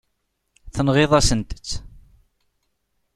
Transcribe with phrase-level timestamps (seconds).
[0.73, 1.69] Tenɣiḍ-asent-tt.